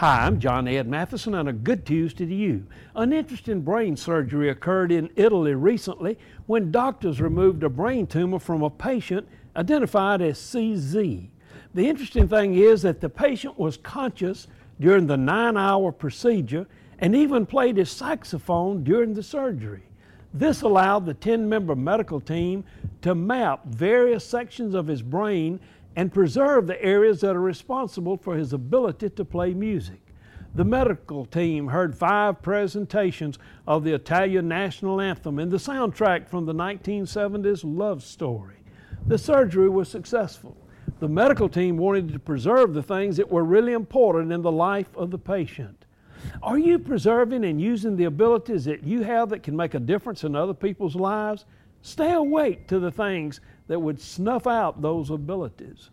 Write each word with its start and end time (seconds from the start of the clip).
Hi, 0.00 0.24
I'm 0.24 0.40
John 0.40 0.66
Ed 0.66 0.88
Matheson, 0.88 1.34
and 1.34 1.46
a 1.46 1.52
good 1.52 1.84
Tuesday 1.84 2.24
to 2.24 2.34
you. 2.34 2.66
An 2.94 3.12
interesting 3.12 3.60
brain 3.60 3.98
surgery 3.98 4.48
occurred 4.48 4.90
in 4.90 5.10
Italy 5.14 5.52
recently 5.52 6.16
when 6.46 6.72
doctors 6.72 7.20
removed 7.20 7.62
a 7.64 7.68
brain 7.68 8.06
tumor 8.06 8.38
from 8.38 8.62
a 8.62 8.70
patient 8.70 9.28
identified 9.56 10.22
as 10.22 10.38
CZ. 10.38 11.28
The 11.74 11.86
interesting 11.86 12.28
thing 12.28 12.54
is 12.54 12.80
that 12.80 13.02
the 13.02 13.10
patient 13.10 13.58
was 13.58 13.76
conscious 13.76 14.46
during 14.80 15.06
the 15.06 15.18
nine 15.18 15.58
hour 15.58 15.92
procedure 15.92 16.66
and 17.00 17.14
even 17.14 17.44
played 17.44 17.76
his 17.76 17.90
saxophone 17.90 18.82
during 18.82 19.12
the 19.12 19.22
surgery. 19.22 19.82
This 20.32 20.62
allowed 20.62 21.04
the 21.04 21.12
10 21.12 21.46
member 21.46 21.76
medical 21.76 22.22
team 22.22 22.64
to 23.02 23.14
map 23.14 23.66
various 23.66 24.24
sections 24.24 24.74
of 24.74 24.86
his 24.86 25.02
brain 25.02 25.60
and 25.96 26.12
preserve 26.12 26.66
the 26.66 26.82
areas 26.82 27.20
that 27.20 27.36
are 27.36 27.40
responsible 27.40 28.16
for 28.16 28.36
his 28.36 28.52
ability 28.52 29.10
to 29.10 29.24
play 29.24 29.52
music. 29.54 30.00
The 30.54 30.64
medical 30.64 31.26
team 31.26 31.68
heard 31.68 31.94
five 31.94 32.42
presentations 32.42 33.38
of 33.66 33.84
the 33.84 33.94
Italian 33.94 34.48
national 34.48 35.00
anthem 35.00 35.38
and 35.38 35.50
the 35.50 35.58
soundtrack 35.58 36.28
from 36.28 36.46
the 36.46 36.54
1970s 36.54 37.60
Love 37.64 38.02
Story. 38.02 38.56
The 39.06 39.18
surgery 39.18 39.68
was 39.68 39.88
successful. 39.88 40.56
The 40.98 41.08
medical 41.08 41.48
team 41.48 41.76
wanted 41.76 42.12
to 42.12 42.18
preserve 42.18 42.74
the 42.74 42.82
things 42.82 43.16
that 43.16 43.30
were 43.30 43.44
really 43.44 43.72
important 43.72 44.32
in 44.32 44.42
the 44.42 44.52
life 44.52 44.94
of 44.96 45.10
the 45.10 45.18
patient. 45.18 45.86
Are 46.42 46.58
you 46.58 46.78
preserving 46.78 47.44
and 47.44 47.60
using 47.60 47.96
the 47.96 48.04
abilities 48.04 48.64
that 48.66 48.84
you 48.84 49.02
have 49.02 49.30
that 49.30 49.42
can 49.42 49.56
make 49.56 49.74
a 49.74 49.80
difference 49.80 50.24
in 50.24 50.36
other 50.36 50.52
people's 50.52 50.96
lives? 50.96 51.46
Stay 51.82 52.12
awake 52.12 52.66
to 52.68 52.78
the 52.78 52.90
things 52.90 53.40
that 53.70 53.78
would 53.78 54.00
snuff 54.00 54.48
out 54.48 54.82
those 54.82 55.10
abilities. 55.10 55.90